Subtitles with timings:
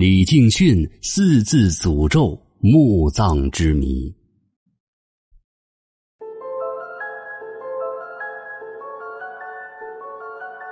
[0.00, 4.14] 李敬训四字诅咒墓葬之谜。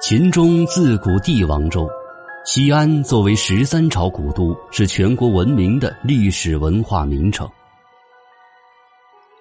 [0.01, 1.89] 秦中自古帝王州，
[2.45, 7.51] 西安作为十三朝古都，是全国闻名的历史文化名城。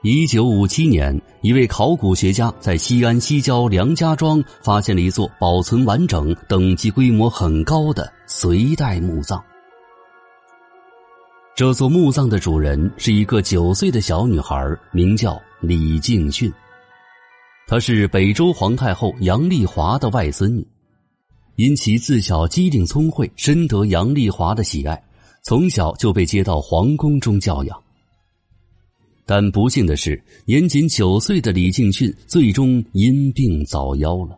[0.02, 9.40] 一九五七年，一位考古学家在西安西郊梁家庄发现了一座保存完整、等级规模很高的隋代墓葬。
[11.56, 14.58] 这座墓葬的主人是一个九岁的小女孩，
[14.92, 16.52] 名叫李静训。
[17.66, 20.68] 她是北周皇太后杨丽华的外孙女，
[21.56, 25.02] 因其自小机灵聪慧，深得杨丽华的喜爱，
[25.44, 27.82] 从小就被接到皇宫中教养。
[29.26, 34.38] 但不幸的是，年仅九岁的李静训最终因病早夭了。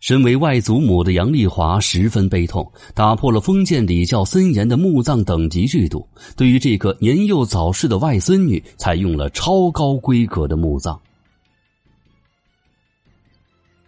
[0.00, 10.98] 身为外祖母的杨丽华十分悲痛，打破了封建礼教森严的墓葬等级制度，对于这个年幼早逝的外孙女，采用了超高规格的墓葬。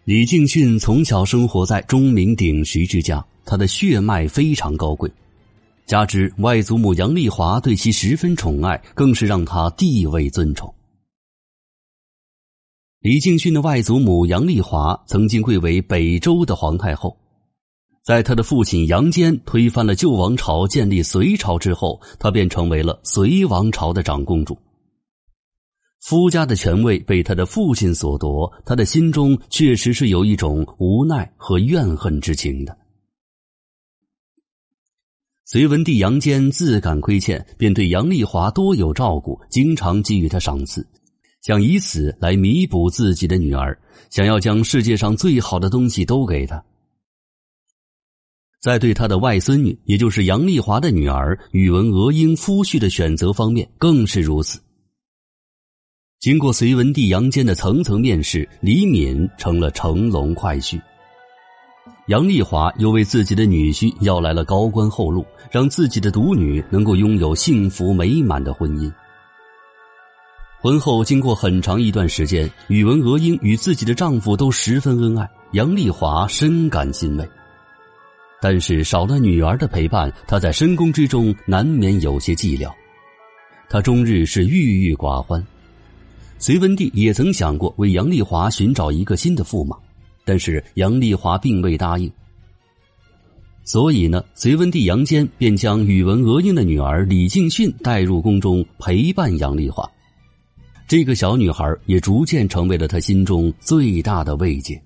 [0.04, 5.10] 李敬训从小生活在钟鸣鼎食之家，他的血脉非常高贵，
[5.86, 10.72] 加之外祖母杨丽华对其十分宠爱，更是让他地位尊崇。
[13.02, 17.16] 李敬训的外祖母杨丽华曾经贵为北周的皇太后，
[18.00, 24.56] 在他的父亲杨坚推翻了旧王朝，建立隋朝之后，她便成为了隋王朝的长公主。
[25.98, 32.76] 夫家的权位被他的父亲所夺，他的心中确实是有一种无奈和怨恨之情的。
[35.44, 40.86] 隋文帝杨坚自感亏欠，便对杨丽华多有照顾，经常给予她赏赐。
[41.42, 43.76] 想以此来弥补自己的女儿，
[44.10, 46.62] 想要将世界上最好的东西都给她。
[48.60, 54.60] 在对他的外孙女，也就是杨丽华的女儿宇文娥英夫婿的选择方面，更是如此。
[56.20, 60.80] 经过隋文帝杨坚的层层面试，李敏成了乘龙快婿。
[62.06, 68.88] 杨丽华又为自己的女婿要来了高官厚禄，让自己的独女能够拥有幸福美满的婚姻。
[70.62, 77.28] 婚后，经过很长一段时间，宇文娥英与自己的丈夫都十分恩爱，杨丽华深感欣慰。
[78.40, 82.72] 但是少了女儿的陪伴，她在深宫之中难免有些寂寥。
[83.68, 85.44] 她终日是郁郁寡欢。
[86.38, 89.76] 隋文帝也曾想过为杨丽华寻找一个新的驸马，
[90.24, 92.08] 但是杨丽华并未答应。
[93.64, 99.84] 所以呢，隋文帝杨坚便将宇文娥英的女儿李敬训带入宫中陪伴杨丽华。
[100.92, 104.78] 这个小女孩也逐渐成为了他心中最大的慰藉。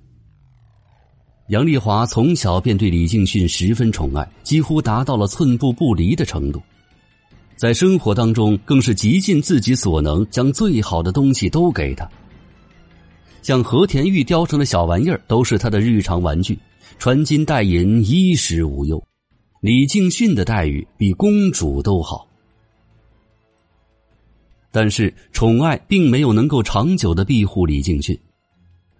[1.49, 6.63] 杨丽华从小便对李敬训十分宠爱，几乎达到了寸步不离的程度。
[7.57, 12.09] 在生活当中，更是极尽自己所能，将最好的东西都给他。
[13.43, 16.57] 像和田玉雕成的小玩意儿，都是他的日常玩具，
[17.01, 19.05] 穿金戴银，衣食无忧。
[19.61, 22.29] 李敬训的待遇比公主都好。
[24.77, 28.15] 但是宠爱并没有能够长久的庇护李敬训，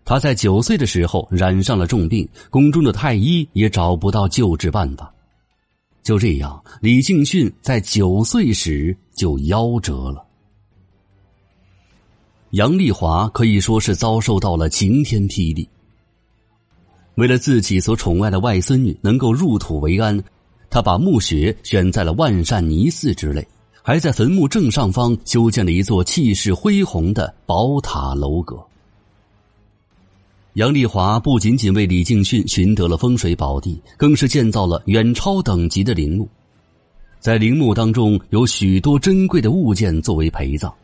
[0.07, 5.13] 他在九岁的时候染上了重病，宫中的太医也找不到救治办法。
[6.03, 10.25] 就这样，李敬训在九岁时就夭折了。
[12.53, 15.69] 杨丽华可以说是遭受到了晴天霹雳。
[17.17, 20.19] 为了自己所宠爱的外孙女能够入土为安，
[20.71, 23.47] 他把墓穴选在了万善泥寺之内。
[23.87, 28.59] 还在坟墓正上方修建了一座气势恢宏的宝塔楼阁。
[30.55, 36.29] 杨丽华不仅仅为李敬训寻得了风水宝地，更是建造了远超等级的陵墓，
[37.21, 40.75] 在陵墓当中有许多珍贵的物件作为陪葬。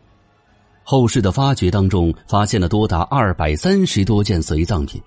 [0.84, 5.02] 后世的发掘当中，发现了多达二百三十多件随葬品，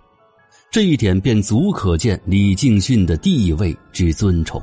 [0.70, 4.62] 这一点便足可见李敬训的地位之尊崇。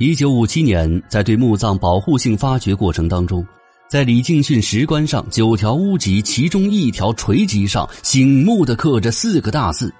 [0.00, 3.46] 一九五七年，在对墓葬保护性发掘过程当中，
[3.86, 9.92] 在李敬训石棺上九条屋脊其中一条垂脊上，醒目的刻着四个大字：“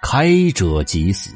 [0.00, 1.34] 开者即死。”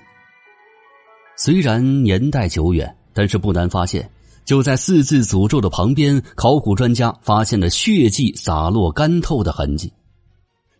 [1.36, 4.08] 虽然年代久远，但是不难发现，
[4.44, 9.92] 就在四字诅咒的旁边，考古专家发现了血迹洒落干透的痕迹。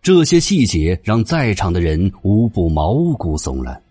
[0.01, 3.83] 这些细节让在场的人无不毛骨悚然。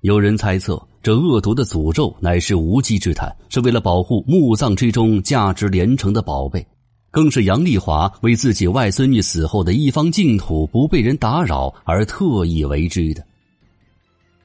[0.00, 0.87] 有人猜测。
[1.02, 6.66] 这恶毒的诅咒乃是无稽之谈，是为了保护墓葬之中价值连城的宝贝，
[7.10, 13.24] 更是杨丽华为自己外孙女死后的一方净土不被人打扰而特意为之的。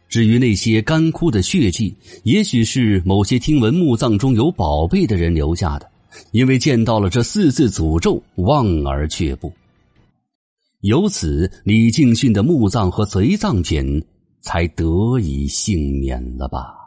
[0.08, 5.90] 至于那些干枯的血迹，也许是某些听闻墓葬中有宝贝的人留下的，
[6.32, 9.52] 因为见到了这四字诅咒，望而却步。
[10.82, 14.04] 由此，李敬训的墓葬和随葬品
[14.44, 16.83] 才得以幸免了吧。